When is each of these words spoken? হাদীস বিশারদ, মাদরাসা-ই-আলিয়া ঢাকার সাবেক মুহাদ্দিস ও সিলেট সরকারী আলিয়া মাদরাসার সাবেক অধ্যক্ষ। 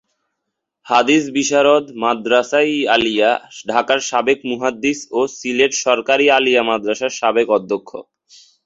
হাদীস 0.87 1.23
বিশারদ, 1.35 1.85
মাদরাসা-ই-আলিয়া 2.01 3.31
ঢাকার 3.67 3.99
সাবেক 4.09 4.39
মুহাদ্দিস 4.49 4.99
ও 5.11 5.19
সিলেট 5.37 5.73
সরকারী 5.85 6.25
আলিয়া 6.37 6.61
মাদরাসার 6.69 7.11
সাবেক 7.19 7.47
অধ্যক্ষ। 7.57 7.89